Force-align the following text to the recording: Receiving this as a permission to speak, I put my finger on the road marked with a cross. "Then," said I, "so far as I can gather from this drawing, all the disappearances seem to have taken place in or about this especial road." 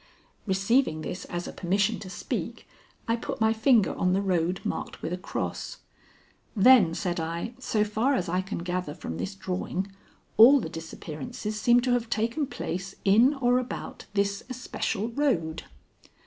Receiving 0.47 1.01
this 1.03 1.25
as 1.25 1.47
a 1.47 1.53
permission 1.53 1.99
to 1.99 2.09
speak, 2.09 2.67
I 3.07 3.15
put 3.15 3.39
my 3.39 3.53
finger 3.53 3.93
on 3.93 4.13
the 4.13 4.21
road 4.23 4.59
marked 4.63 5.03
with 5.03 5.13
a 5.13 5.15
cross. 5.17 5.77
"Then," 6.55 6.95
said 6.95 7.19
I, 7.19 7.53
"so 7.59 7.83
far 7.83 8.15
as 8.15 8.27
I 8.27 8.41
can 8.41 8.63
gather 8.63 8.95
from 8.95 9.17
this 9.19 9.35
drawing, 9.35 9.91
all 10.37 10.59
the 10.59 10.69
disappearances 10.69 11.61
seem 11.61 11.81
to 11.81 11.91
have 11.93 12.09
taken 12.09 12.47
place 12.47 12.95
in 13.05 13.35
or 13.35 13.59
about 13.59 14.05
this 14.15 14.41
especial 14.49 15.09
road." 15.09 15.65